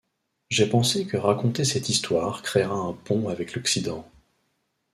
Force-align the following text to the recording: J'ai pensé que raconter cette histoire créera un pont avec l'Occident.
J'ai 0.49 0.65
pensé 0.67 1.05
que 1.05 1.15
raconter 1.15 1.63
cette 1.63 1.89
histoire 1.89 2.41
créera 2.41 2.73
un 2.73 2.93
pont 2.93 3.29
avec 3.29 3.53
l'Occident. 3.53 4.09